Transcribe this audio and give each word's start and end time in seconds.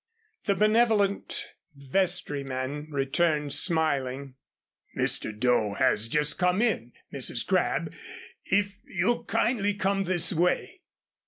The 0.45 0.55
benevolent 0.55 1.45
vestryman 1.75 2.89
returned 2.89 3.53
smiling. 3.53 4.33
"Mr. 4.97 5.31
Doe 5.39 5.75
has 5.75 6.07
just 6.07 6.39
come 6.39 6.59
in, 6.59 6.93
Mrs. 7.13 7.45
Crabb. 7.45 7.93
If 8.43 8.79
you'll 8.83 9.25
kindly 9.25 9.75
come 9.75 10.05
this 10.05 10.33
way." 10.33 10.79